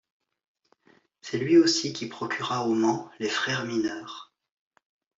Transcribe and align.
C'est 1.21 1.37
lui 1.37 1.59
aussi 1.59 1.93
qui 1.93 2.07
procura 2.07 2.65
au 2.65 2.73
Mans 2.73 3.11
les 3.19 3.29
Frères-Mineurs. 3.29 4.33